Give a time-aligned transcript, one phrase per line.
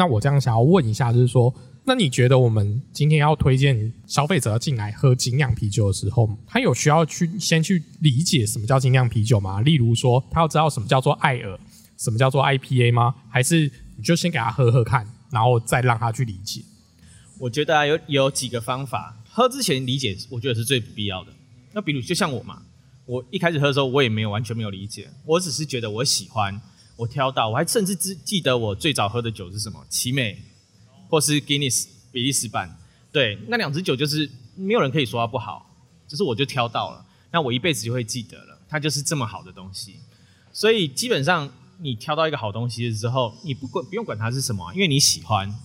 [0.00, 1.54] 那我这样想要问一下，就是说，
[1.84, 9.60] 那你觉得我们今天要推荐消费者进来喝精酿啤酒的时候，他有需要去先去理解什么叫精酿啤酒吗？
[9.60, 11.60] 例如说，他要知道什么叫做艾尔，
[11.98, 13.14] 什么叫做 IPA 吗？
[13.28, 16.62] 还是你就先给他喝喝看，然后再让他去理解？
[17.38, 21.32] 我觉得啊，有有几个方法，喝之前理解，我觉得是最不必要的。
[21.74, 22.62] 那比如就像我嘛，
[23.04, 26.58] 我一开始喝的时候，我也没有完全没有理解，我只是觉得我喜欢，
[27.00, 30.38] 我挑到，我还甚至记记得我最早喝的酒是什么，奇美
[31.08, 32.78] 或是 Guinness 比利时版，
[33.10, 35.74] 对，那两支酒就是没有人可以说它不好，
[36.06, 39.96] 就是我就挑到了，那我一辈子就会记得了，它就是这么好的东西。
[40.52, 45.58] 所以基本上你挑到一个好东西的时候，你不管不用管它是什么，因为你喜欢。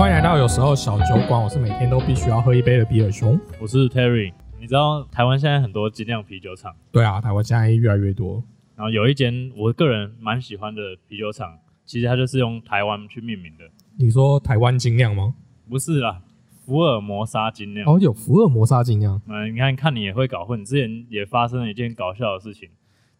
[0.00, 3.38] 欢迎来到有时候小酒馆，我是每天都必须要喝一杯的比尔熊。
[3.60, 8.42] 我是 Terry，你知道台湾现在很多精酿啤酒厂，对啊，台湾现在越来越多。
[8.76, 13.64] 然后有一间我个人蛮喜欢的啤酒厂，其实它就是用台湾去命名的。
[13.98, 15.34] 你说台湾精酿吗？
[15.68, 16.22] 不是啦，
[16.64, 17.86] 福尔摩沙精酿。
[17.86, 19.20] 哦，有福尔摩沙精酿。
[19.28, 20.64] 嗯，你看看你也会搞混。
[20.64, 22.70] 之前也发生了一件搞笑的事情，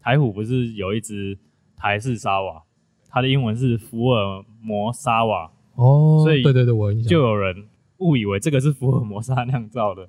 [0.00, 1.38] 台虎不是有一只
[1.76, 2.62] 台式沙瓦，
[3.10, 5.52] 它的英文是福尔摩沙瓦。
[5.80, 7.08] 哦，所以对对对，我有印象。
[7.08, 7.66] 就有人
[7.98, 10.02] 误以为这个是福尔摩沙酿造的，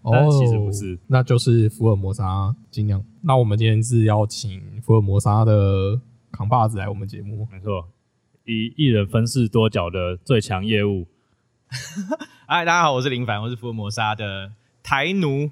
[0.00, 3.04] 哦但其实不是，那就是福尔摩沙精酿。
[3.20, 6.00] 那我们今天是邀请福尔摩沙的
[6.32, 7.46] 扛把子来我们节目。
[7.52, 7.88] 没错，
[8.46, 11.06] 以一人分饰多角的最强业务。
[12.48, 15.50] 嗨，大家好，我是林凡，我是福尔摩沙的台奴，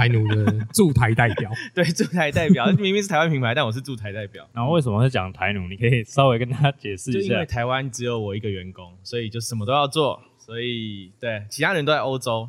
[0.00, 1.50] 台奴的驻台代表。
[1.74, 4.48] 对，驻台代表， 明明是台湾品牌，但我是驻台代表。
[4.54, 5.68] 然后为什么会讲台奴？
[5.68, 7.20] 你可以稍微跟他解释一下。
[7.20, 12.48] 就因为台湾只有我一个员工，所以就什么都要做，所以对其他人都在欧洲，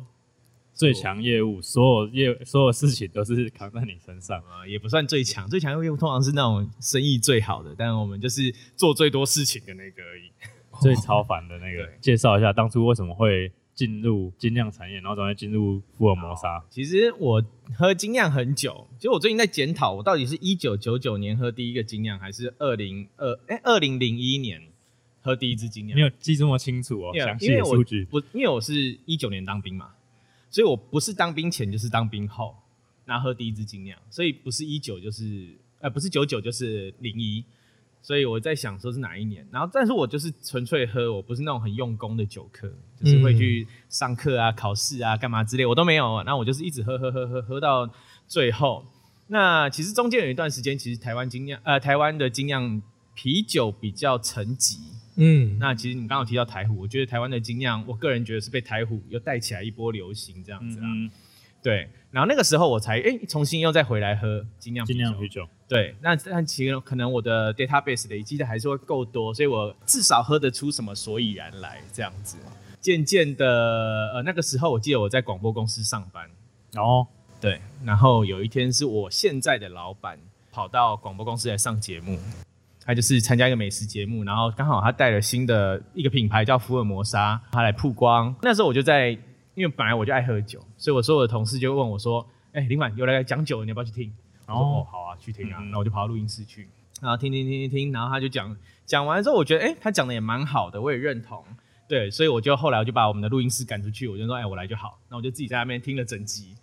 [0.72, 4.38] 最强业务，所有业所有事情都是扛在你身上。
[4.38, 10.32] 啊， 也不算最强，最强业务通常是那种生意最好的，但我们就是做最多事情的那个而已。
[10.80, 16.62] 最超凡的那个，介绍一下当初为什么会进入精酿产业，然后怎么会进入福尔摩沙？
[16.70, 17.42] 其实我
[17.74, 24.62] 喝精酿很久，其实我最近在检讨，我到底是一九九九年喝第一个精酿，还是二零二哎二零零一年
[25.22, 26.02] 喝第一支精酿没？
[26.02, 28.04] 有记这么清楚哦，详细的数据。
[28.04, 29.92] 不，因为我是一九年当兵嘛，
[30.50, 32.54] 所以我不是当兵前就是当兵后，
[33.06, 35.48] 然后喝第一支精酿，所以不是一九就是
[35.80, 37.42] 呃不是九九就是零一，
[38.02, 42.68] 所以我在想说是哪一年，然后但是我就是纯粹喝，我不是那种很用功的酒客，
[43.00, 47.88] 就是会去上课啊、考试啊、干嘛之类，我都没有，那我就是一直喝喝喝喝喝到
[48.26, 48.84] 最后。
[49.28, 52.82] 那其实中间有一段时间，其实台湾精酿呃台湾的精酿
[53.14, 54.78] 啤酒比较沉寂，
[55.16, 60.86] 嗯，那其实你刚刚有提到台虎，我觉得台湾的精酿，我个人觉得是被台虎又带起来一波流行这样子啦。
[60.86, 61.10] 嗯，
[61.62, 64.98] 对，然后那个时候我才哎、重新又再回来喝精酿啤酒。
[64.98, 65.48] 精酿啤酒。
[65.68, 72.36] 对，那但其实可能我的 database 累积的还是会够多，所以我至少喝得出什么所以然来这样子。
[72.80, 76.28] 渐渐的，呃，那个时候我记得我在广播公司上班，
[76.72, 77.06] 然后
[77.40, 80.18] 对，然后有一天是我现在的老板
[80.50, 82.18] 跑到广播公司来上节目，
[82.84, 88.34] 他就是参加一个美食节目，然后刚好他带了新的一个品牌叫福尔摩沙，他来曝光。
[88.42, 89.16] 那时候我就在，
[89.54, 94.12] 因为本来我就爱喝酒，所以我所有的同事就问我说：“哎、林婉有来讲酒，你要不要去听？”
[94.46, 95.58] 我说：“哦哦，好啊，去听啊。
[95.60, 96.68] 嗯然后我就跑到录音室去，
[97.00, 101.44] 然后听听听听听，然后他就讲讲完之后，我觉得哎、他讲的也蛮好的，我也认同。
[101.88, 106.54] 对，所以我就后来我就把我们的录音室赶出去，我就说：“哎、我来就好。”那我就自己在那边听了整集。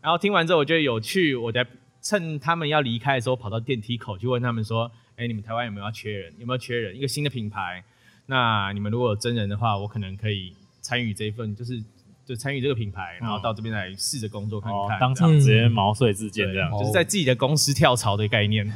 [0.00, 1.66] 然后听完之后，我觉得有趣，我在
[2.00, 6.32] 趁他们要离开的时候，跑到电梯口去问他们说：“哎，你们台湾有没有要缺人？
[6.38, 6.96] 有没有缺人？
[6.96, 7.82] 一个新的品牌，
[8.26, 11.82] 那你们如果有真人的话，我可能可以参与这一份，就是
[12.26, 16.68] 就参与这个品牌，然后到这边来试着工作看看。，哦当场直接毛遂自荐这样。
[16.72, 18.68] 哦就是在自己的公司跳槽的概念。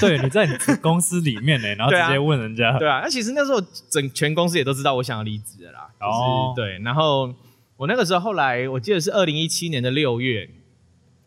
[0.00, 0.48] 对，你在
[0.82, 2.76] 公司里面呢，然后直接问人家。
[2.76, 5.88] 对啊，那其实那时候整全公司也都知道我想要离职的啦。
[6.00, 7.32] 哦对，然后
[7.76, 10.50] 我那个时候后来我记得是二零一七年的六月，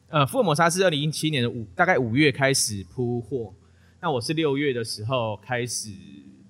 [0.09, 3.53] 呃，福尔摩沙是二零一七年的五大概五月开始铺货，
[4.01, 5.91] 那我是六月的时候开始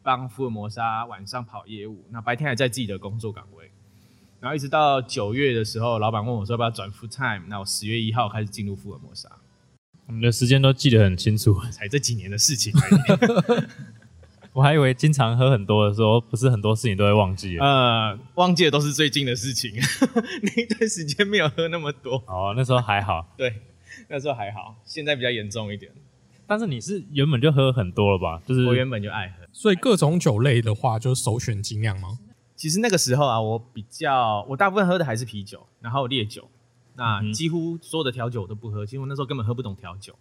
[0.02, 3.59] 帮福尔摩沙晚上跑业务，那白天还在自己的工作岗位。
[4.40, 9.30] 然后一直到九月的时候，老板问我说要不要转 full time，那我十月一号开始进入福尔摩沙，
[10.08, 13.64] 我们的时间都记得很清楚，才这几年的事情而已。
[14.54, 17.58] 我还以为经常喝很多的时候，不是很多事情都会忘记。
[17.60, 19.72] 呃，忘记的都是最近的事情，
[20.42, 22.16] 那一段时间没有喝那么多。
[22.26, 23.62] 哦，那时候还好， 对，
[24.08, 25.92] 那时候还好，现在比较严重一点。
[26.48, 28.42] 但是你是原本就喝很多了吧？
[28.48, 32.18] 就是我原本就爱喝，所以各种酒类的话，就首选精酿吗？
[32.60, 36.46] 其实那个时候啊，我比较，我大部分喝的还是啤酒，然后烈酒，
[36.96, 40.14] 那嗯几乎所有的调酒我都不喝，其实我那时候根本喝不懂调酒。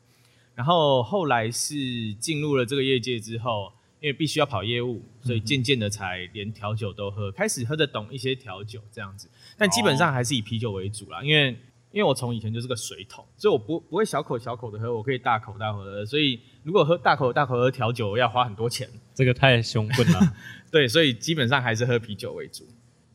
[0.55, 9.29] 然后后来是进入了这个业界之后，因为必须要跑业务，所以渐渐的才连调酒都喝，开始喝得懂一些调酒这样子。
[9.57, 11.59] 但基本上还是以啤酒为主啦，因为
[11.91, 16.07] 因为我从以前就是个水桶，所以我不不会小口小口的喝，我可以大口大口的喝。
[16.07, 18.89] 所以如果喝大口大口喝调酒，要花很多钱。
[19.15, 20.35] 这个太凶笨了。
[20.71, 22.67] 对，所以基本上还是喝啤酒为主。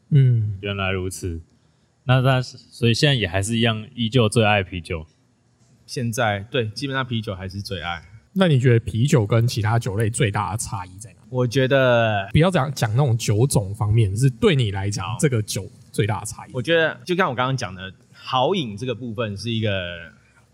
[0.09, 1.41] 嗯，原来如此，
[2.05, 5.05] 那那所以现在也还是一样，依旧最爱啤酒。
[5.85, 8.03] 现在对，基本上啤酒还是最爱。
[8.35, 11.17] 那你觉得啤酒跟其他酒类最大的差异在哪？
[11.29, 16.51] 我觉得，不要讲讲那种酒种方面，是对你来讲这个酒最大的差异。
[16.51, 17.93] 我觉得就像我刚刚讲的，
[18.23, 19.69] 好饮这个部分是一个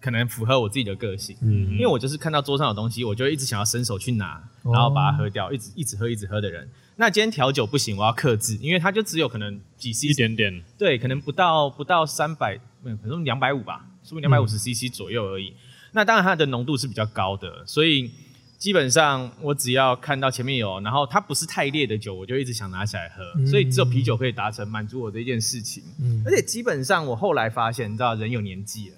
[0.02, 1.72] 可能符合我自己的个性，嗯。
[1.74, 4.74] 因为我就是看到桌上有东西，我就一直想要伸手去拿，哦。
[4.74, 6.68] 然后把它喝掉，一直一直喝一直喝的人。
[6.96, 15.54] 那今天调酒不行，我要克制，因为它就只有可能几一 cc，点点，对，可能不到不到三百，嗯，可能两百五吧，说不定两百五十 CC 左右而已。
[15.94, 18.12] 那当然它的浓度是比较高的，所以
[18.60, 23.24] 基本上我只要看到前面有，然后它不是太烈的酒，我就一直想拿起来喝。
[23.38, 25.82] 嗯所以只有啤酒可以达成满足我的一件事情。
[26.02, 28.96] 嗯而且基本上我后来发现，你知道人有年纪了，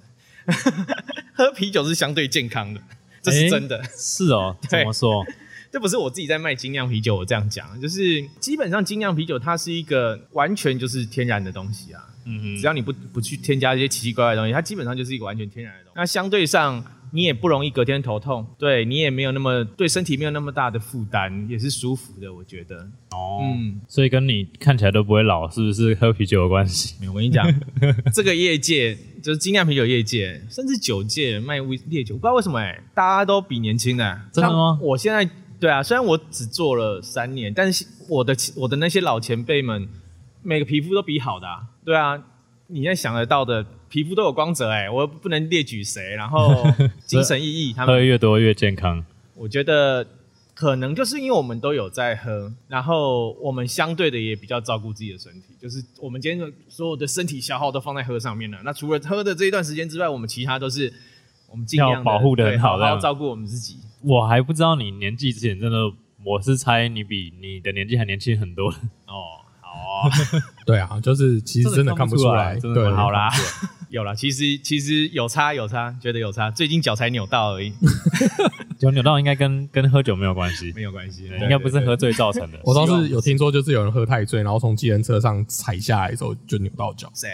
[1.34, 2.82] 喝啤酒是相对健康的，
[3.22, 3.82] 这是真的。
[3.96, 5.24] 是哦， 怎对么说？
[5.72, 12.04] 这不是我自己在卖精酿啤酒，我这样讲，就是基本上精酿啤酒它是一个完全就是天然的东西啊。
[12.26, 15.94] 嗯只要你不不去添加一些奇奇怪怪的东西，它基本上就是一个完全天然的东西。
[15.96, 22.34] 那相对上，你也不容易隔天头痛，对你也没有那么对身体没有那么大的负担，也是舒服的。
[22.34, 22.78] 我觉得，
[23.12, 26.96] 哦，嗯，所以跟你看起来都不会老，是不是喝啤酒有关系？
[27.02, 27.46] 没有，我跟你讲，
[28.14, 34.22] 这个业界就是精酿啤酒业界，甚至酒界卖威烈酒，不知道为什么哎、大家都比年轻的。
[34.32, 35.30] 真的吗我现在
[35.60, 39.88] 对啊，虽然我只做了三年，但是我的我的那些老前辈们，
[40.42, 41.68] 每个皮肤都比好的、啊。
[41.84, 42.24] 对啊，
[42.68, 46.66] 你现在想得到的皮肤都有光泽哎、我不能列举谁，然后
[47.06, 49.04] 精神奕奕，他喝越多越健康。
[49.36, 50.08] 我觉得
[50.54, 58.60] 可能就是因为我们都有在喝，然后我们相对的也比较照顾自己的身体，就是我们今天的所有的身体消耗都放在喝上面了。
[58.64, 60.94] 那除了喝的这一段时间之外，我们其他都是
[61.50, 63.78] 我们尽量保护的很对好好这样照顾我们自己。
[64.04, 65.78] 我还不知道你年纪之前真的，
[66.24, 68.70] 我是猜你比你的年纪还年轻很多。
[68.70, 70.12] 哦，好哦，
[70.66, 73.30] 对啊，就是其实真的看不出来，真的看不出来好啦，
[73.92, 77.74] 有了，其实其实有差有差，觉得有差，最近脚才扭到而已，
[78.80, 82.60] 脚扭到应该跟跟喝酒没有关系，没有关系，应该不是喝醉造成的。
[82.64, 87.12] 我倒是有听说，就是有人喝太醉，然后从计程车上踩下来的时候就扭到脚。
[87.14, 87.28] 谁？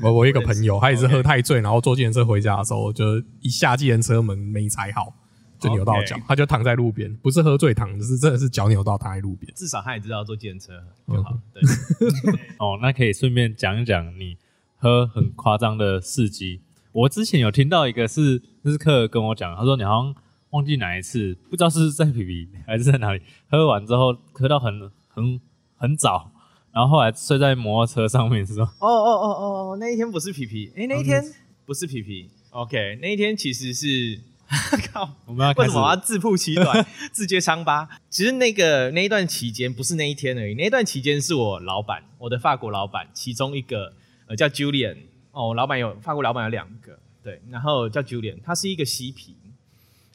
[0.00, 5.14] 我我一个朋友， 他也是喝太醉，然后坐计程车回家的时候，就一下计程车门没踩好，
[5.58, 9.52] 就扭到脚他就躺在路边，不是喝醉躺，就是真的是脚扭到躺在路边。
[9.54, 10.72] 至少他也知道坐计程车
[11.08, 11.38] 嗯就好。
[11.52, 11.62] 对，
[12.58, 14.38] 哦，那可以顺便讲一讲你
[14.80, 16.62] 喝很夸张的事迹。
[16.92, 20.14] 我之前有听到一个是日客跟我讲，他说你好像
[20.50, 25.40] 忘记哪一次，不知道是在皮皮还是在哪里，喝完之后喝到很很
[25.76, 26.32] 很早，
[26.72, 31.22] 然后后来睡在摩托车上面，是说哦哦哦哦哦，那一天不是皮皮，哎，那一天
[31.66, 32.30] 不是皮皮。
[32.50, 34.18] OK，那一天其实是，
[34.92, 37.88] 靠，我们要为什么我要自曝其短、 自揭伤疤？
[38.08, 43.92] 其实那个那一段期间不是那一天而已，那一段期间是我老板，我的法国老板其中一个
[44.30, 44.96] 呃叫 Julian
[45.32, 49.34] 哦，老板有法国老板有两个，对，然后叫 Julian，他是一个嬉皮，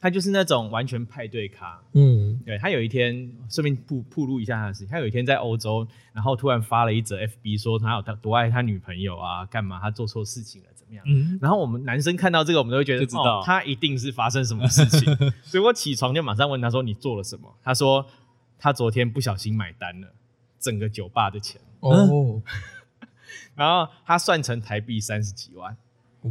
[0.00, 11.04] 他就是那种完全派对咖，嗯，对他有一天顺便铺铺路一下他的事情，他有一天在欧洲，然后突然发了一则 FB 说他有他多爱他女朋友啊，干嘛他做错事情了怎么样？
[11.06, 15.14] 嗯，然后我们男生看到这个，我们都会觉得知道哦，他一定是发生什么事情。
[15.44, 18.06] 所以我起床就马上问他说：“你做了什么？”他说
[18.58, 20.08] ：“他昨天不小心买单了
[20.58, 22.40] 整个酒吧的钱，哦，
[23.56, 25.76] 然后他算成台币三十几万。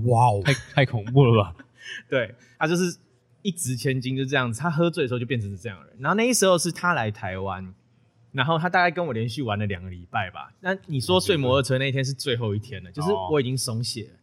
[0.05, 1.55] 哇哦，太太恐怖了吧？
[2.09, 2.97] 对他就是
[3.41, 4.59] 一掷千金，就这样子。
[4.59, 5.95] 他喝醉的时候就变成是这样的人。
[5.99, 7.73] 然后那一时候是他来台湾，
[8.31, 10.51] 然后他大概跟我连续玩了两个礼拜吧。
[10.59, 14.19] 那你说睡摩托车那一天是最后一天了，就是哦我已经松懈了。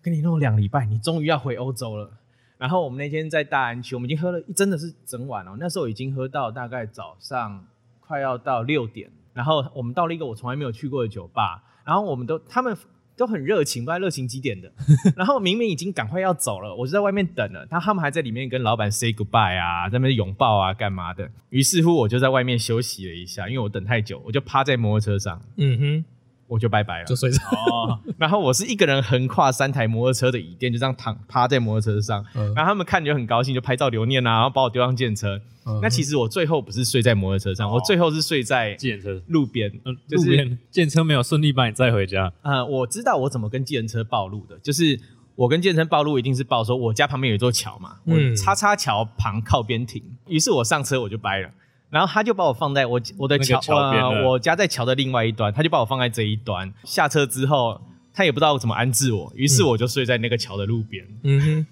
[0.00, 2.10] 跟你弄了两个礼拜，你终于要回欧洲了。
[2.58, 5.56] 然后我们那天在大安区，我们已经喝了，真的是整晚哦。
[5.60, 7.66] 那时候已经喝到大概早上
[8.00, 12.76] 快要到六点，然后我们到了一个我从来没有去过的酒吧，然后我们都他们
[13.16, 14.72] 都很热情，不知道热情几点的。
[15.16, 21.30] 然后明明已经赶快要走了，我就在外面等了，他他们还在里面跟老板 say goodbye 啊，在那边拥抱啊，干嘛的？
[21.50, 26.04] 于是乎我就在外面休息了一下，因为我等太久，我就趴在摩托车上，嗯哼，
[26.46, 27.16] 我就拜拜了就。
[27.16, 27.38] 睡着。
[27.38, 35.40] 哦，然后我是一个人横跨三台摩托车的椅垫，就这样躺趴在摩托车上，嗯然后他们看就很高兴，就拍照留念啊，然后把我丢上电车。
[35.64, 39.70] 嗯那其实我最后不是睡在摩托车上，哦我最后是睡在计程车，路边。
[39.84, 44.98] 嗯，就是路边计程车没有顺利把你载回家，呃，我知道我怎么跟计程车暴露的，就是
[45.36, 51.48] 我跟计程车暴露一定是报说我家旁边有一座桥嘛，我嗯叉叉桥旁靠边停，于是我上车我就掰了。
[51.92, 56.72] 然后他就把我放在我我的那个桥桥边我家在桥的另外一端，他就把我放在这一端。
[56.84, 57.78] 下车之后，
[58.14, 61.06] 他也不知道怎么安置我，于是我就睡在那个桥的路边。
[61.22, 61.66] 嗯哼，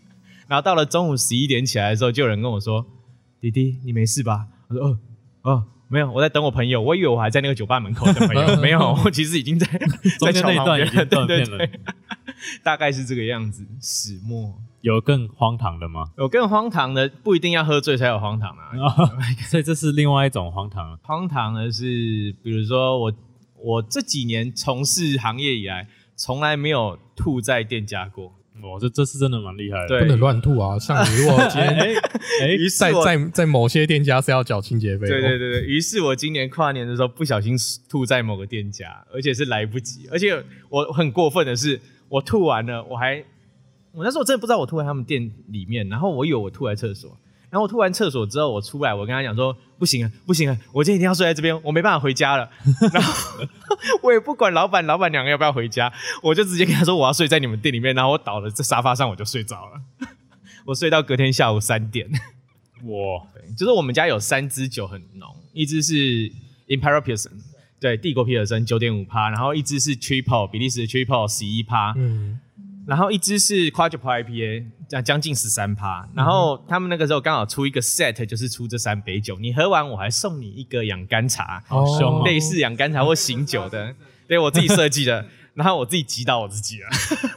[0.46, 2.84] 然后到了中午十一点起来的时候，就有人跟我说
[3.40, 4.98] ：“弟弟，你没事吧？”我说：“哦
[5.40, 6.82] 哦，没有，我在等我朋友。
[6.82, 9.66] 我以为我还在那个酒吧门口等朋友， 没有，我其实已经在
[10.20, 11.80] 在桥旁边段已经断对片了对对，
[12.62, 13.66] 大概是这个样子。
[13.80, 16.04] 始末有更荒唐的吗？
[16.16, 18.72] 有更荒唐的，不一定要喝醉才有荒唐啊。
[19.50, 20.96] 所以这是另外一种荒唐。
[21.02, 23.12] 荒唐的是，比如说我
[23.62, 28.32] 我这几年从事行业以来，从来没有吐在店家过。
[28.62, 30.00] 我这这是真的蛮厉害的。
[30.00, 30.78] 不能乱吐啊！
[30.78, 31.94] 像你如果今天 哎
[32.42, 37.56] 哎，于是在在在某些店家是要缴清洁费，对对对对，于是我今年跨年的时候不小心
[37.88, 43.24] 吐在某个店家，而且是来不及，而且我很过分的是，我吐完了，我还
[43.92, 47.10] 我那时候真的不知道我吐在他们店里面，然后我以为我吐在厕所，
[47.50, 52.48] 然后我吐完厕所之后，我出来，我跟他讲说不行啊，不行啊，我今天一定要睡在这边，我没办法回家了，
[52.92, 53.44] 然后
[54.02, 55.92] 我也不管老板老板娘要不要回家，
[56.22, 59.80] 我就直接跟他说我要睡在你们店里面，然后我倒了在沙发上我就睡着了，
[60.66, 62.08] 我睡到隔天下午三点。
[62.84, 63.26] 哇，
[63.58, 66.32] 就是我们家有三支酒很浓，一支是
[66.66, 67.32] Imperial Pilsen，
[67.78, 72.40] 对，帝国皮尔森九点五趴，然后一支是 Triple 比利时的 Triple 十一趴，嗯，
[72.86, 76.08] 然后一支是 Quadruple IPA，将将近十三趴。
[76.14, 83.94] 然后他们那个时候刚好出一个 set，就是出这三杯酒，你喝完我还送你一个养肝茶，好凶哦类似养肝茶或醒酒的，
[84.26, 86.88] 对我自己设计的， 然后我自己击倒我自己了。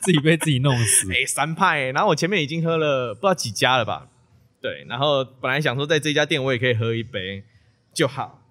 [0.01, 1.12] 自己被自己弄死。
[1.13, 4.07] 哎、三派、然后我前面已经喝了不知道几家了吧？
[4.62, 7.43] 对，然后本来想说在这家店我也可以喝一杯
[7.93, 8.41] 就好，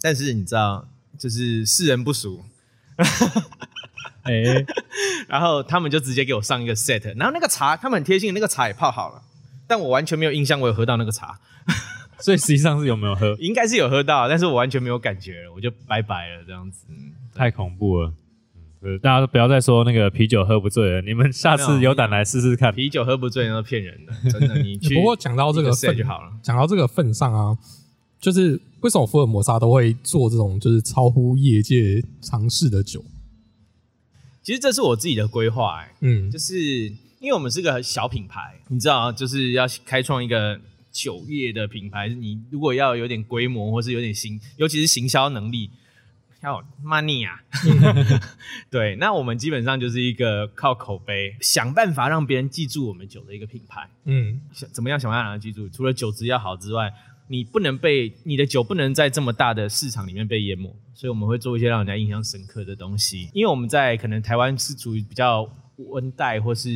[0.00, 2.44] 但是你知道，就是世人不熟，
[4.22, 4.32] 哎，
[5.28, 9.22] 然后他们就直接给我上一个 set，然后那个茶他们很贴心，那个茶也泡好了，
[9.66, 11.38] 但我完全没有印象我有喝到那个茶，
[12.20, 13.36] 所以实际上是有没有喝？
[13.40, 16.86] 应该是有喝到，但是我完全没有感觉了，我就拜拜了这样子。
[16.88, 18.12] 嗯太恐怖了。
[18.82, 22.74] 嗯，大家都不要再说那个啤酒喝不醉了，你们下次有胆来试试看。
[22.74, 26.30] 啤酒喝不醉那是骗人的，真的，你去不过讲到这个份就好了。
[26.42, 27.56] 讲到这个份上啊，
[28.20, 33.02] 就是为什么福尔摩沙都会做这种就是超乎业界尝试的酒？
[34.42, 35.94] 其实这是我自己的规划、哎。
[36.00, 36.56] 嗯就，是
[37.20, 45.70] 因为我们是个小品牌，你知道，就是要开创一个酒业的品牌，你如果要有点规模，或是有点行，尤其是行销能力，
[46.42, 47.40] 要有 money 啊。
[48.68, 53.88] 对，那我们基本上就是一个靠口碑，想办法让别人记住我们酒的一个品牌。
[54.04, 55.68] 嗯，想怎么样想办法让他记住？
[55.68, 56.92] 除了酒质要好之外，
[57.28, 63.28] 你不能被你的酒不能在这么大的市场里面被淹没，所以我们会做一些让人家印象深刻的东西。
[63.32, 66.68] 因为我们在可能台湾是属于比较温带或是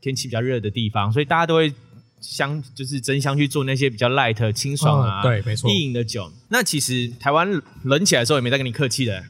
[0.00, 1.72] 天气比较热的地方，所以大家都会
[2.20, 6.30] 相就是争相去做那些比较 light 清爽啊，嗯对没错意饮的酒。
[6.48, 7.48] 那其实台湾
[7.84, 9.22] 冷起来的时候也没在跟你客气的。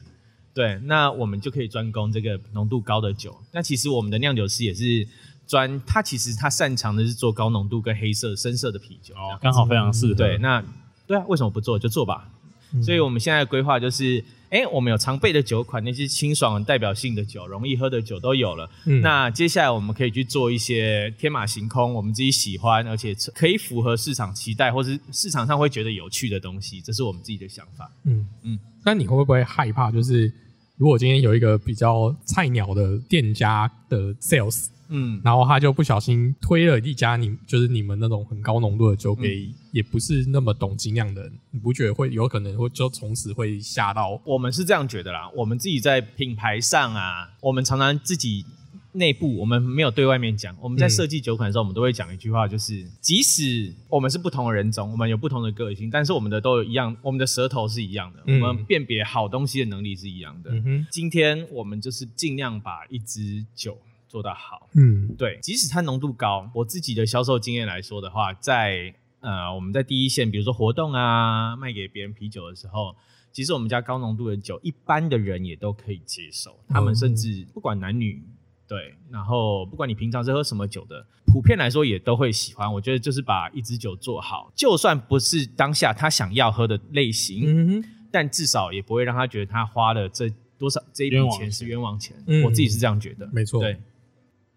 [0.53, 3.37] 对，那我们就可以专攻这个浓度高的酒。
[3.51, 5.05] 那其实我们的酿酒师也是
[5.45, 9.13] 专，他其实他擅长的是做高浓度跟黑色、深色的啤酒。
[9.15, 10.13] 哦，刚好非常适合。
[10.13, 10.63] 对，那
[11.05, 12.29] 对啊，为什么不做就做吧。
[12.75, 18.69] 嗯所以我们现在的规划就是，哎、我们有常备的酒款，那些清爽、代表性的酒、容易喝的酒都有了。
[18.85, 27.91] 嗯那接下来我们可以去做一些天马行空，我们自己喜欢，而且可以符合市场期待，或是市场上会觉得有趣的东西，这是我们自己的想法。
[28.03, 29.91] 嗯嗯嗯，那你会不会害怕？
[29.91, 30.31] 就是
[30.77, 44.21] 如果今天有一个比较菜鸟的店家的 sales，嗯，然后他就不小心推了一家你就是你们那种很高浓度的酒给也不是那么懂精酿的人，你不觉得会有可能会就从此会吓到？
[44.25, 48.45] 我们是这样觉得啦，我们自己在品牌上啊，我们常常自己
[48.93, 58.39] 内部我们没有对外面讲，我们在嗯设计酒款的时候，我们都会讲一句话，就是即使我们是不同的人种，我们有不同的个性，但是我们的都有一样，我们的舌头是一样的，嗯。
[58.39, 60.51] 我们辨别好东西的能力是一样的。
[60.51, 63.77] 嗯，今天我们就是尽量把一支酒
[64.07, 64.69] 做到好。
[64.75, 72.95] 嗯对，即使它浓度高，我自己的销售经验来说的话，在呃我们在第一线，比如说活动啊，卖给别人啤酒的时候，
[73.31, 78.23] 其实我们家高浓度的酒，一般的人也都可以接受，他们甚至不管男女。
[78.67, 82.73] 对，然后不管你平常是喝什么酒的，普遍来说也都会喜欢。
[82.73, 93.29] 我觉得就是把一支酒做好，就算不是当下他想要喝的类型，但至少也不会让他觉得他花了这多少这一笔冤枉钱是冤枉钱，嗯我自己是这样觉得。
[93.31, 93.79] 没错对，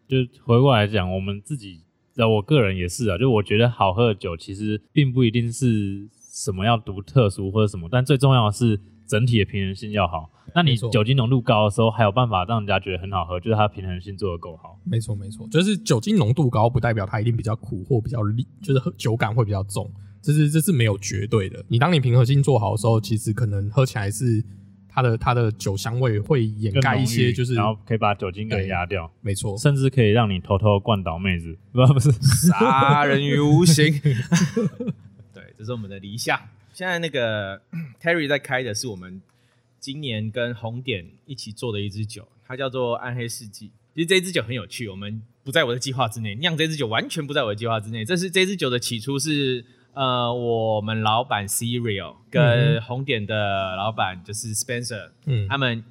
[0.08, 1.82] 就回过来讲，我们自己，
[2.16, 10.30] 呃，我个人也是啊，就我觉得好喝的酒其实并不一定是什么要独特殊或者什么，但最重要的是整体的平衡性要好。
[10.54, 14.80] 那你酒精浓度高的时候，还有办法让人家觉得很好喝，就是它平衡性做得够好。
[14.82, 21.62] 没错没错，就是酒精浓度高不代表它一定比较苦或比较烈，就是喝酒感会比较重，这是这是没有绝对的。
[21.68, 24.42] 你当你平衡性做好的时候，其实可能喝起来是
[24.99, 32.11] 它的它的酒香味会掩盖一些，就是然后可以把酒精给压掉，没错，甚至可以让你偷偷灌倒妹子，不不是，
[32.49, 33.93] 杀人于无形。
[35.33, 36.40] 对，这是我们的理想。
[36.73, 37.61] 现在那个
[38.02, 39.23] Terry 在开的是我们
[39.78, 43.71] 今年跟红点一起做的一支酒，它叫做暗黑世纪。
[43.95, 48.05] 其实这支酒很有趣，我们不在我的计划之内，酿这支酒完全不在我的计划之内。
[48.05, 49.64] 这是这支酒的起初是
[49.99, 55.83] 呃，我们老板 Cereal 跟红点的老板就是 Spencer，嗯他们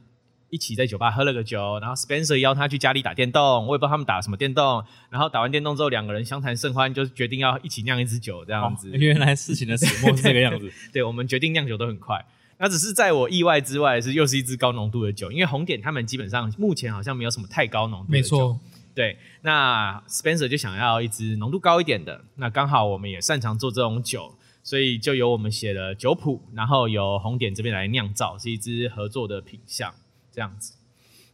[0.50, 4.82] 一起在酒吧喝了个酒，然后 Spencer 邀他去家里打电动，我也不知道他们打什么电动。
[5.10, 8.90] 然后打完电动之后，两个人相谈甚欢，就决定要一起酿一支酒，这样子。
[8.92, 10.72] 哦原来事情的始末是这个样子。
[10.94, 12.26] 对，我们决定酿酒都很快。
[12.60, 18.38] 那只是在我意外之外，是又是一支高浓度的酒，因为红点他们基本上目前好像没有什么太高浓度的酒。
[18.38, 18.60] 没错，
[18.98, 29.94] 对，那 Spencer 就想要一支浓度高一点的，那刚好我们也擅长做这种酒，所以就由我们写了酒谱，然后由红点这边来酿造，是一支合作的品相
[30.32, 30.74] 这样子。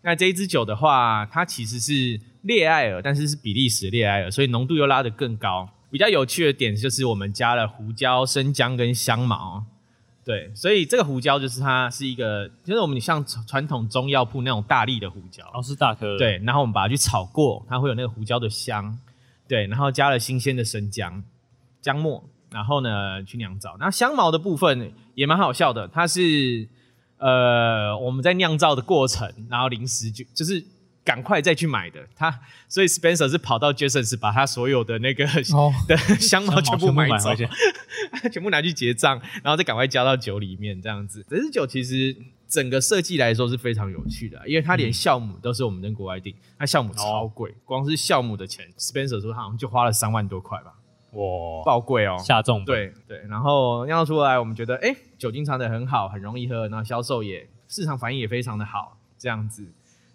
[0.01, 5.69] 那这一支酒的话，它其实是烈艾尔，但是是比利时烈艾尔，所以浓度又拉得更高。
[5.89, 9.63] 比较有趣的点就是我们加了胡椒、生姜跟香茅，
[10.25, 16.13] 对，所以这个胡椒就是它是一个，就是我们像传统中药铺那种大粒的胡椒，哦，是大颗。
[16.13, 18.97] 的，对，然后我们把它去炒过，它会有那个胡椒的香，
[19.49, 21.21] 对，然后加了新鲜的生姜、
[21.81, 23.75] 姜末，然后呢去酿造。
[23.79, 26.69] 那香茅的部分也蛮好笑的，它是
[27.17, 30.63] 呃我们在酿造的过程，然后临时就就是
[31.03, 37.35] 赶快再去买的，他所以 Spencer 是跑到 Jason 是把他所有的那个、哦， 的香茅全部买走。
[37.35, 37.53] 全部
[38.23, 41.25] 买， 全部拿去结账，然后再赶快加到酒里面，这样子。
[41.29, 42.15] 这支酒其实
[42.47, 50.73] 整个设计来说是非常有趣的啊，因为它连酵母都是我们跟国外订，那酵母超贵，光是酵母的钱，Spencer 说他好像就花了三万多块吧，
[51.11, 52.17] 哇，爆贵哦。
[52.19, 59.67] 下重本，对对，然后酿造出来，我们觉得哎，酒精藏的很好，很容易喝，然后销售也市场反应也非常的好，这样子。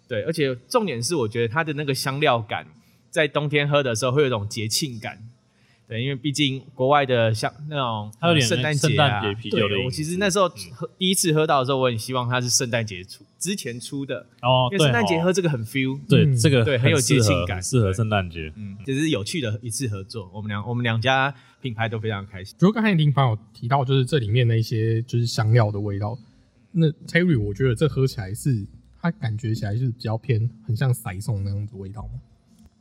[0.09, 2.65] 对，而且重点是，我觉得它的那个香料感，
[3.11, 5.23] 在冬天喝的时候会有一种节庆感。
[5.87, 15.97] 对，因为毕竟国外的像那种它有点呃圣诞圣节啊，啤酒的对我其实那时候喝第一次喝到的时候，我很希望它是圣诞节出之前出的，哦，对因为圣诞节哦喝这个很 feel。
[15.97, 18.53] 嗯对这个对很有节庆感很适合对圣诞节。
[18.55, 22.55] 嗯，这是有趣的一次合作，我们两我们两家品牌都非常开心。
[22.59, 26.17] 如果刚才林凡有提到，就是这里面的一些就是香料的味道。
[26.71, 28.63] 那 Terry，我觉得这喝起来是
[29.01, 32.19] 它感觉起来就是比较偏很像塞送那样子味道吗？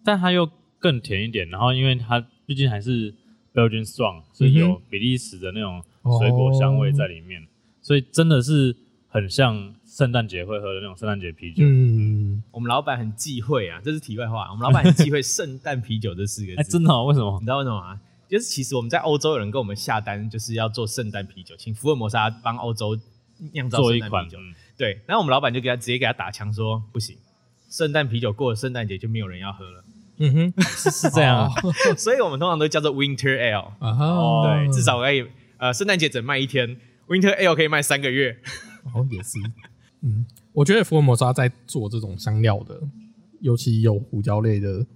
[0.04, 3.14] 但它又更甜一点，然后因为它毕竟还是
[3.52, 5.82] Belgian Strong，所以有比利时的那种
[6.18, 7.46] 水果香味在里面，
[7.82, 8.74] 所以真的是
[9.08, 11.64] 很像圣诞节会喝的那种圣诞节啤酒。
[11.64, 16.56] 嗯，我们老板很忌讳啊，这是题外话，我们老板很忌讳“圣诞啤酒”这四个字。
[16.60, 17.04] 哎、真的、哦？
[17.06, 17.44] 为什么你？
[17.44, 18.00] 知道为什么吗？
[18.28, 22.98] 就是其实我们在欧洲有人跟我们下单，就是要做圣诞啤酒，请福尔摩沙帮欧洲
[23.52, 24.38] 酿造做一款圣诞啤酒。
[24.38, 27.18] 嗯对，然后我们老板就给他直接给他打枪说，不行，
[27.68, 29.84] 圣诞啤酒过了圣诞节就没有人要喝了，
[30.18, 31.52] 嗯哼，是是这样啊，
[31.98, 33.72] 所以我们通常都叫做 Winter Ale。
[33.80, 35.26] 啊哈，哦对，至少可以
[35.58, 36.76] 呃，圣诞节只卖一天
[37.08, 38.38] ，Winter Ale 可以卖三个月。
[38.94, 39.38] 哦也是，
[40.02, 42.80] 嗯，我觉得福尔摩沙在做这种香料的，
[43.40, 44.86] 尤其有胡椒类的，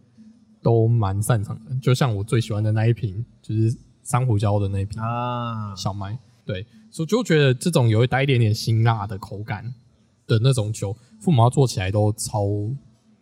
[0.63, 1.77] 都蛮擅长的。
[1.83, 6.17] 就像我最喜欢的那一瓶，就是三胡椒的那一瓶啊，小麦，
[6.53, 9.75] 对，所以就觉得这种有一带一点点辛辣的口感
[10.27, 12.47] 的那种酒，父母要做起来都超，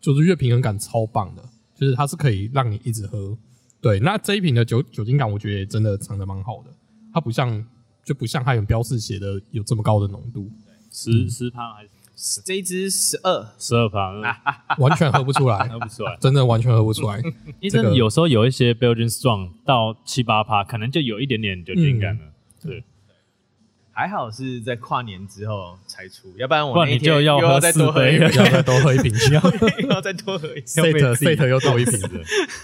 [0.00, 1.42] 就是越平衡感超棒的，
[1.76, 3.36] 就是它是可以让你一直喝。
[3.80, 6.70] 对，那这一瓶的酒酒精感，我觉得真的藏的蛮好的，
[7.14, 7.64] 它不像
[8.04, 10.50] 就不像它有标示写的有这么高的浓度，
[10.90, 11.84] 十十趴还
[12.16, 14.12] 是这一支十二，十二趴，
[14.76, 16.14] 完全喝不出来，喝不出来。
[16.20, 17.18] 真的完全喝不出来。
[17.60, 22.22] 因为真的有时候有一些 Belgian Strong 到七八趴，可能就有一点点酒精感了。
[22.62, 22.84] 对，
[23.92, 29.12] 还好是在跨年之后才出，要不然我那天 又要再多喝一瓶，要再多喝一瓶，
[29.82, 30.64] 又要再多喝一瓶。
[30.64, 32.00] set set 又多一瓶，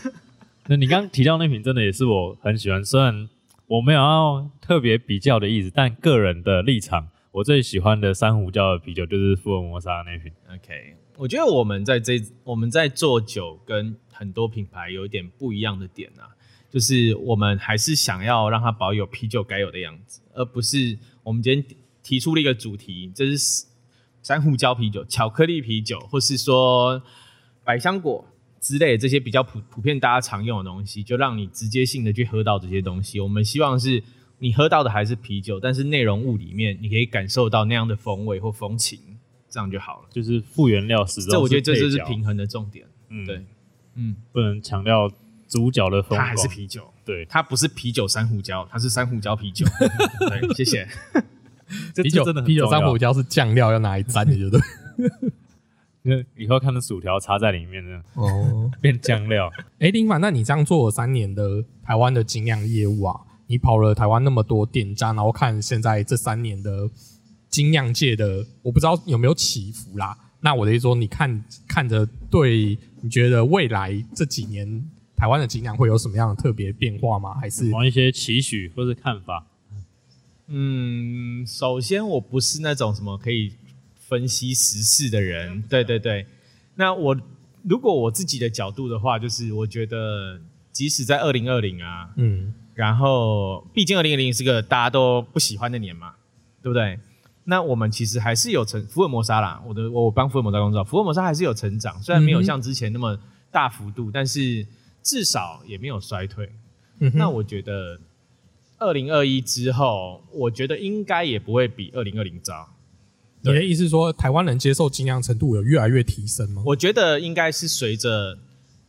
[0.68, 2.84] 那你刚刚提到那瓶，真的也是我很喜欢。
[2.84, 3.28] 虽然
[3.66, 10.32] 我没有要特别比较的意思，但个人的立场，我最喜欢的珊瑚礁的啤酒就是福尔摩沙那瓶。
[10.48, 16.30] OK，我觉得我们在这我们在做酒跟很多品牌有一点不一样的点啊，
[16.70, 23.66] 就是我们还是想要让它保有啤酒该有的样子，而不是我们今天提出了一个主题，这是
[24.22, 27.02] 珊瑚礁啤酒、巧克力啤酒，或是说
[27.64, 28.24] 百香果
[28.60, 33.18] 之类的这些比较普普遍大家常用的东西，就让你直接性的去喝到这些东西。
[33.18, 34.00] 我们希望是
[34.38, 39.00] 你喝到的还是啤酒，但是内容物里面你可以感受到那样的风味或风情，
[39.50, 40.08] 这样就好了。
[40.12, 42.86] 就是副原料始终这我觉得这就是平衡的重点。
[43.08, 43.44] 嗯对，
[43.96, 45.10] 嗯，不能强调
[45.48, 49.64] 主角的风光，它还是啤酒，对，它不是啤酒珊瑚礁，它是珊瑚礁啤酒。
[50.28, 50.86] 对，谢谢。
[52.02, 55.32] 啤酒这真的啤酒珊瑚礁是酱料要拿来沾的，对不对？
[56.02, 59.50] 那以后看到薯条插在里面呢，哦，变酱料。
[59.80, 66.88] 哎，林凡，那你这样做了三年的台湾的精酿业务啊，你跑了台湾那么多店家，然后看现在这三年的
[67.48, 70.16] 精酿界的，我不知道有没有起伏啦。
[70.40, 77.34] 那我的意思说，你看看着对，你觉得未来这几年台湾的精酿会有什么样的特别变化吗？
[77.40, 79.46] 还是有一些期许或是看法，
[80.48, 83.54] 嗯，首先我不是那种什么可以
[84.08, 86.26] 分析时事的人，对对对。
[86.74, 87.16] 那我
[87.62, 96.12] 如果我自己的角度的话，就是我觉得，即使在二零二零啊，嗯然后毕竟二零二零是个大家都不喜欢的年嘛，
[96.62, 96.98] 对不对？
[97.44, 103.18] 那我们其实还是有成福尔摩沙啦，我的我帮福尔摩沙工作，福尔摩沙还是有成长，虽然没有像之前那么
[103.50, 104.66] 大幅度，但是
[105.06, 106.50] 至少也没有衰退。
[106.98, 108.00] 嗯，那我觉得
[108.78, 112.74] 二零二一之后，我觉得应该也不会比二零二零糟。
[113.42, 116.62] 你的意思是说，台湾人接受精酿程度有越来越提升吗？
[116.66, 118.36] 我觉得应该是随着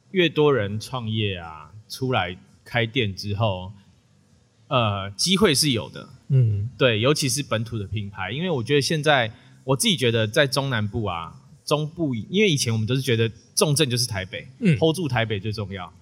[0.10, 3.72] 越多人创业啊，出来开店之后，
[4.70, 6.10] 呃，机会是有的。
[6.30, 9.32] 嗯对，尤其是本土的品牌，因为我觉得现在
[9.64, 15.94] 我自己觉得在中南部啊，中部，因为以前我们都是觉得重镇就是台北，嗯 hold 住台北最重要。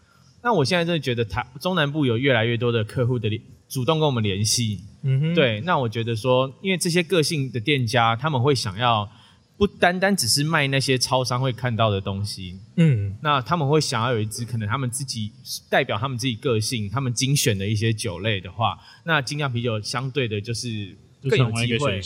[0.46, 3.28] 那我现在真的觉得台中南部有越来越多的客户的
[3.68, 9.10] 主动跟我们联系，嗯哼，对，那我觉得说，因为这些个性的店家，他们会想要
[9.58, 15.32] 不单单只是卖那些超商会看到的东西，嗯那他们会想要有一支可能他们自己
[15.68, 22.00] 代表他们自己个性、他们精选的一些酒类的话，那精酿啤酒相对的就是就更有机会。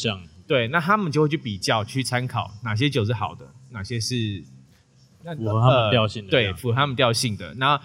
[0.48, 4.42] 对，那他们就会去比较、去参考哪些酒是好的，哪些是
[5.26, 7.54] 那符合他们调性的这对，符合他们调性的。
[7.56, 7.80] 那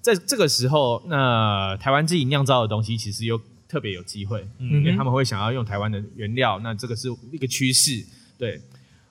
[0.00, 8.04] 在这个时候，那台湾自己酿造的东西其实又特别有机会，嗯因为他们会想要用台湾的原料，那这个是一个趋势。
[8.38, 8.60] 对，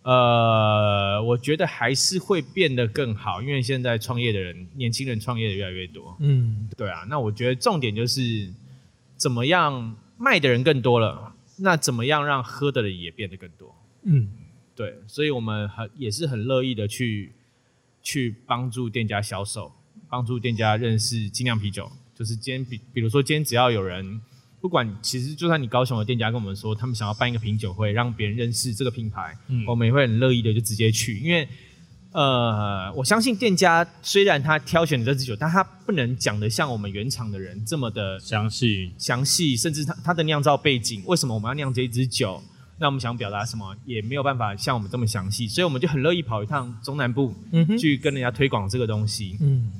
[0.02, 6.17] 呃，我觉得还是会变得更好，因为现在创业的人，年轻人创业的越来越多。
[6.19, 8.52] 嗯对啊，那我觉得重点就是
[9.15, 13.75] 怎么样卖的人更多了，那怎么样让喝的人也变得更多？
[14.04, 14.30] 嗯
[14.75, 17.34] 对，所以我们很也是很乐意的去
[18.02, 19.71] 去帮助店家销售，
[20.10, 21.91] 帮助店家认识精酿啤酒。
[22.15, 24.19] 就是今天比比如说今天只要有人，
[24.60, 31.48] 不管其实就算你高雄的店家跟我们说，他们想要办一个品酒会，让别人认识这个品牌，嗯我们也会很乐意的就直接去，因为
[32.12, 42.43] 呃，我相信店家虽然他挑选的这支酒，但他不能讲的像我们原厂的人这么的详细详细，甚至他他的酿造背景，为什么我们要酿这一支酒？
[42.80, 49.38] 那我们想表达什么，也没有办法像我们这么详细，所以我们就很乐意跑一趟中南部，嗯哼去跟人家推广这个东西。
[49.39, 49.72] 嗯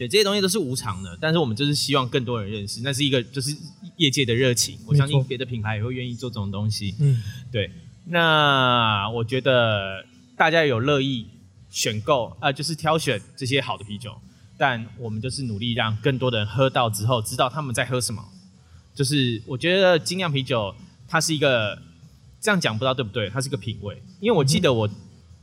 [0.00, 3.54] 对，这些东西都是无偿的，但是我们就是希望更多人认识，那是一个就是
[3.98, 4.78] 业界的热情。
[4.86, 6.94] 我相信别的品牌也会愿意做这种东西。
[7.00, 7.70] 嗯对，
[8.06, 10.02] 那我觉得
[10.38, 11.26] 大家有乐意
[11.68, 14.16] 选购，呃，就是挑选这些好的啤酒，
[14.56, 18.24] 但我们就是努力让更多的人喝到之后，知道他们在喝什么。
[18.94, 20.74] 就是我觉得精酿啤酒
[21.06, 21.78] 它是一个
[22.40, 24.02] 这样讲不知道对不对，它是个品味。
[24.20, 24.88] 因为我记得我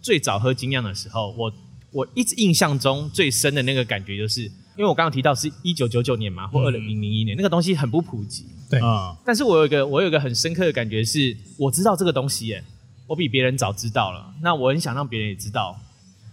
[0.01, 1.53] 最早喝精酿的时候，我
[1.91, 8.45] 我一直印象中最深的那个感觉就是，因为我刚刚提到是一九九九年嘛，或二零零一年，那个东西很不普及。
[8.69, 12.63] 对啊，但是我有一个我有一个很深刻的感觉是，我知道这个东西耶，
[13.07, 14.33] 我比别人早知道了。
[14.41, 15.79] 那我很想让别人也知道，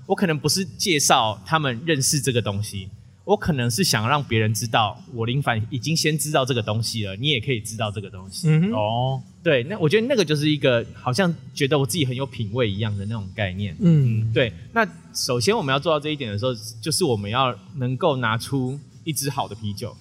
[0.06, 2.88] 我可能不是介绍他们认识这个东西，
[3.24, 8.48] 我可能是想让别人知道，我林凡已经先知道这个东西了，你也可以知道这个东西。
[8.48, 13.76] 嗯哼哦，对，那我觉得那个就是一个好像觉得我自己很有品味一样的那种概念。
[13.78, 19.94] 嗯对，那首先我们要做到这一点的时候，就是我们要能够拿出一支好的啤酒，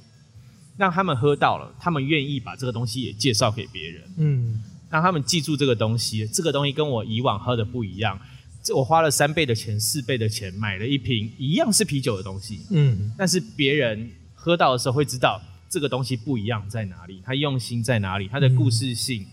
[0.77, 4.01] 让他们喝到了，他们愿意把这个东西也介绍给别人。
[4.15, 8.17] 嗯让他们记住这个东西，这个东西跟我以往喝的不一样。
[8.63, 19.25] 这我花了三倍的钱、四倍的钱买了一瓶一样是啤酒的东西，嗯但是别人喝到的时候会知道这个东西不一样在哪里，它用心在哪里，它的故事性。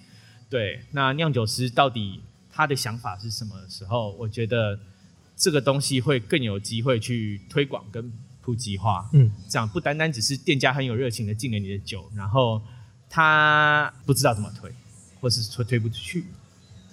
[0.50, 2.20] 对，那酿酒师到底
[2.52, 4.78] 他的想法是什么的时候，我觉得
[5.36, 9.08] 这个东西会更有机会去推广跟普及化。
[9.12, 12.60] 嗯这样不单单只是店家很有热情的进了你的酒，然后
[13.08, 14.70] 他不知道怎么推，
[15.20, 16.24] 或是推推不出去，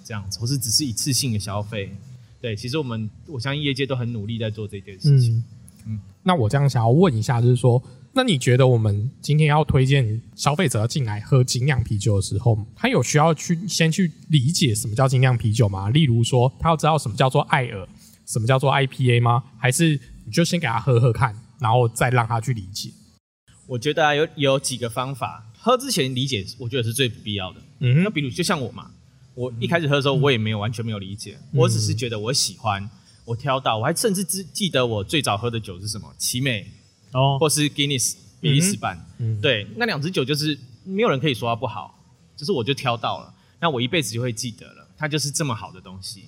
[0.04, 1.92] 这样子，或是只是一次性的消费。
[2.40, 5.44] 对，其实我们我相信业界都很努力在做这件事情。
[5.88, 7.82] 嗯，那我这样想要问一下，就是说，
[8.18, 15.92] 那你觉得我们今天要推荐消费者进来喝精酿啤酒的时候，他有需要去先去理解什么叫精酿啤酒吗？
[15.92, 17.88] 例如说，他要知道什么叫做艾尔，
[18.26, 19.44] 什么叫做 IPA 吗？
[19.60, 22.90] 还是你就先给他喝喝看，然后再让他去理解？
[23.68, 27.62] 我觉得啊，有有几个方法，喝之前理解，我觉得是最不必要的。
[27.82, 28.90] 嗯那比如就像我嘛，
[29.36, 32.90] 我一开始喝的时候，我也没有完全没有理解，我只是觉得我喜欢，
[33.26, 36.66] 我挑到，我还甚至记记得我最早喝的酒是什么，奇美
[37.18, 39.04] 哦，或是 Guinness 比利时版。
[39.18, 42.00] 嗯，对，那两支酒就是没有人可以说它不好，
[42.36, 46.26] 就是我就挑到了，那我一辈子就会记得了，它就是这么好的东西。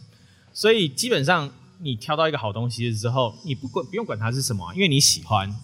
[0.52, 1.50] 所以基本上
[1.82, 5.56] 你挑到一个好东西之后，你不管不用管它是什么啊，因为你喜欢。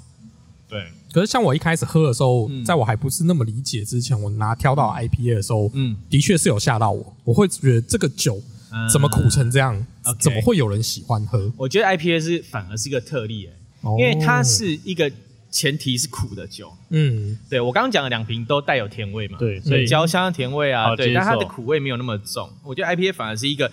[0.68, 7.16] 对，可是像我一开始喝的时候，嗯在我还不是那么理解之前，我拿挑到 IPA 的时候，嗯，的确是有吓到我。
[7.24, 9.86] 我会觉得这个酒嗯怎么苦成这样
[10.20, 11.52] 怎么会有人喜欢喝？
[11.56, 13.56] 我觉得 IPA 是反而是一个特例，哎，哦
[13.98, 15.12] 因为它是一个
[15.52, 16.72] 前提是苦的酒。
[16.90, 22.50] 嗯对我刚刚讲的两瓶都带有甜味嘛，对，所以焦香的甜味啊，对，接但它的苦味没有那么重。
[22.64, 23.72] 我觉得 IPA 反而是一个，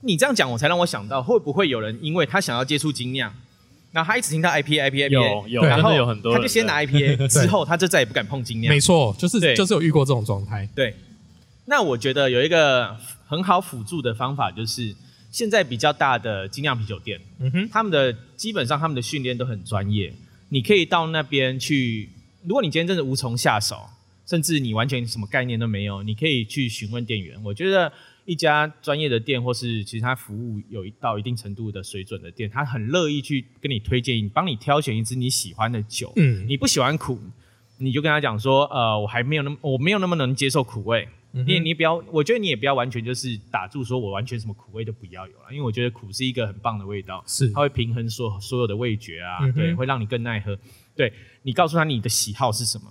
[0.00, 3.32] 你这样讲我才让我想到，会不会有人因为他想要接触精酿，
[3.92, 8.80] 然后他一直听到 IPA IPA 有有对然后的有很多人他就先拿 IPA， 之后他就再也不敢碰精酿没。
[8.80, 10.68] 错，就是对就是有遇过这种状态。
[10.74, 10.94] 对，
[11.66, 14.94] 那我觉得有一个很好辅助的方法，就是
[15.36, 20.10] 现在比较大的精酿啤酒店，嗯哼，他们的基本上他们的训练都很专业，
[20.48, 22.08] 你可以到那边去。
[22.44, 23.76] 如果你今天真的无从下手，
[24.24, 27.38] 甚至你完全什么概念都没有，你可以去询问店员。
[27.44, 27.92] 我觉得
[28.24, 36.14] 一家专业的店，或是其实他服务有一到一定程度的水准的店，他很乐意去跟你推荐，帮你挑选一支你喜欢的酒。
[36.16, 37.20] 嗯你不喜欢苦，
[37.78, 41.08] 你就跟他讲说，呃，我还没有那么，我没有那么能接受苦味。
[41.32, 50.56] 嗯你你不要，我觉得你也不要完全就是打住，说我完全什么苦味都不要有了，因为我觉得苦是一个很棒的味道，是它会平衡所所有的味觉啊，嗯对，会让你更耐喝。
[50.94, 51.12] 对
[51.42, 52.86] 你告诉他你的喜好是什么，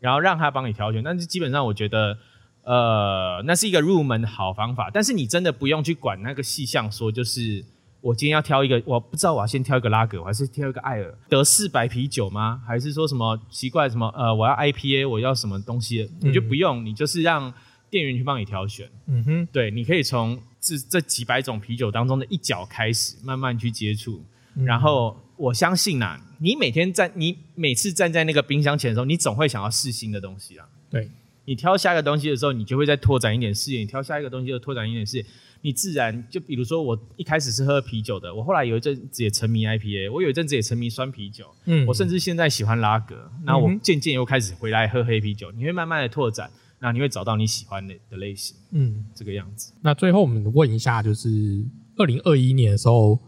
[0.00, 1.04] 然后让他帮你挑选。
[1.04, 2.18] 但是基本上我觉得，
[2.64, 4.90] 呃，那是一个入门的好方法。
[4.92, 7.64] 但是你真的不用去管那个细项，说就是
[8.04, 12.60] 我今天要挑一个，我不知道我要先挑一个拉格，我还是挑一个艾尔德式白啤酒吗？
[12.66, 16.10] 还是说什么奇怪什么呃，我要 IPA，我要什么东西？
[16.20, 17.50] 我觉得不用，你就是让
[17.88, 18.90] 店员去帮你挑选。
[19.06, 24.22] 嗯哼，对，你可以从这这几百种啤酒当中的一角开始，慢慢去接触。
[24.52, 30.66] 然后我相信呐、你每天站，你每次站在那个冰箱前的时候，你总会想要试新的东西啊。
[30.90, 31.10] 对，
[31.44, 35.26] 你挑下一个东西的时候，你就会再拓展一点视野；你挑下一个东西就拓展一点视野，
[35.62, 49.72] 你自然就比如说我一开始是喝啤酒的，我后来有一阵子也沉迷 IPA，我有一阵子也沉迷酸啤酒，嗯我甚至现在喜欢拉格，那我渐渐又开始回来喝黑啤酒，你会慢慢的拓展，那你会找到你喜欢的的类型，嗯，这个样子。
[49.82, 51.64] 那最后我们问一下，就是
[51.96, 53.18] 二零二一年的时候，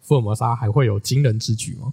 [0.00, 1.92] 福尔摩沙还会有惊人之举吗？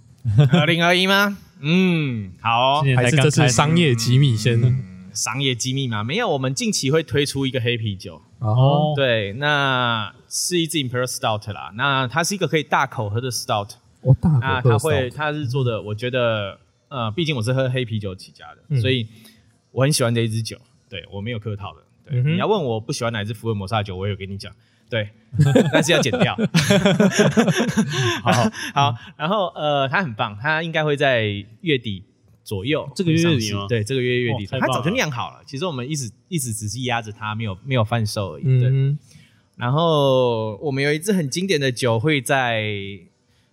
[0.52, 1.38] 二零二一吗？
[1.60, 4.97] 嗯，好、还是这是商业机密先？
[5.18, 13.70] 商业机密嘛，没有，我们近期会推出一个黑啤酒，哦，对，那是一支 Imperial Stout 啦，那它是一个可以大口喝的 Stout，
[14.02, 18.80] 我大那口喝它会，它是做的，我觉得，呃，毕竟我是喝黑啤酒起家的，嗯。
[18.80, 19.08] 所以
[19.72, 20.56] 我很喜欢这一支酒，
[20.88, 24.52] 对我没有客套的，对，嗯你要问我不喜欢哪一支福尔摩沙酒，我有跟你讲，
[24.88, 25.10] 对，
[25.72, 26.36] 但是要剪掉。
[28.22, 28.32] 好，
[28.72, 31.26] 好，然后呃，它很棒，它应该会在
[31.60, 32.04] 月底
[32.48, 35.42] 左右这个月月底吗对，这个月月底，它早就酿好了。
[35.44, 38.44] 其实我们一直一直只是压着它，没有没有贩售而已。
[38.44, 38.98] 对，嗯
[39.56, 42.72] 然后我们有一支很经典的酒会在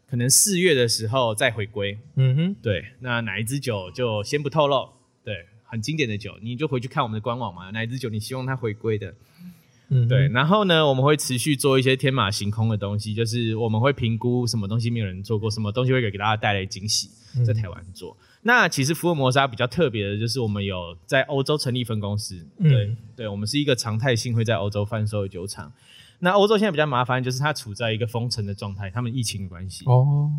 [0.09, 1.99] 可能四月的时候再回归。
[2.15, 4.87] 嗯哼，对，那哪一支酒就先不透露。
[5.25, 9.09] 对，很经典的酒，你就回去看我们的官网嘛，哪一支酒你希望它回归的。
[9.41, 9.51] 嗯
[9.89, 17.09] 哼对，，然后呢，我们会持续做一些天马行空的东西，就是我们会评估什么东西没有人做过，什么东西会给给大家带来惊喜，
[17.45, 18.15] 在台湾做。
[18.41, 25.71] 那其实福尔摩沙比较特别的就是我们有在欧洲成立分公司，嗯对、对，我们是一个常态性会在欧洲贩售的酒厂。
[26.19, 29.83] 那欧洲现在比较麻烦，就是它处在一个封城的状态，他们疫情的关系。
[29.85, 30.31] 哦，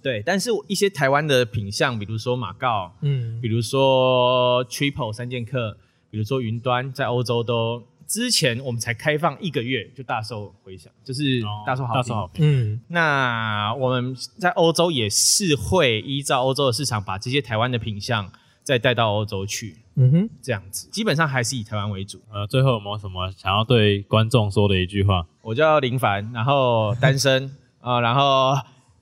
[0.00, 5.76] 对，但是一些台湾的品相，比如说马告，嗯比如说 Triple 三剑客，
[6.10, 12.02] 比如说云端，在欧洲都之前我们才开放一个月就大受回响，就是哦大受好评。
[12.02, 22.20] 大受好评，嗯那我们在欧洲也是会依照欧洲的市场，把这些台湾的品相再带到欧洲去，嗯哼，这样子，基本上还是以台湾为主。
[22.32, 25.26] 呃，最后有没有什么想要对观众说的一句话？
[25.42, 28.54] 我叫林凡，然后单身啊、 然后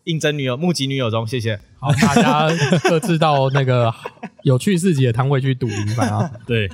[0.05, 1.61] 应征女友，募集女友中，谢谢。
[1.79, 2.49] 好，大家
[2.89, 3.93] 各自到那个
[4.43, 6.31] 有趣市集的摊位去赌林凡啊。
[6.47, 6.69] 对，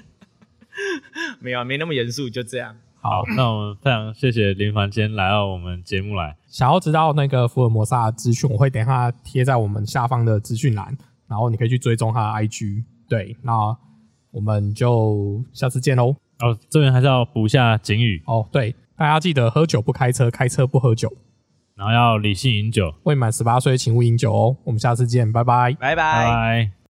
[1.42, 2.74] 没有啊，没那么严肃，就这样。
[3.00, 6.36] 好，那我们非常谢谢林凡今天来到我们节目来。
[6.46, 12.84] 想要知道那个福尔摩萨的资讯，我会等一下贴在我们下方的资讯栏，然后你可以去追踪他的 IG。
[13.08, 13.76] 对，那
[14.30, 16.14] 我们就下次见喽。
[16.38, 21.12] 哦，这边还是要补一下警语，哦，对，大家记得喝酒不开车，开车不喝酒，
[21.74, 22.94] 然后要理性饮酒。
[23.02, 24.56] 未满十八岁请勿饮酒哦。
[24.64, 25.72] 我们下次见，拜拜。
[25.72, 26.72] 拜拜拜。